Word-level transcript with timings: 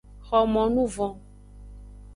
Xomonuvon. 0.27 1.13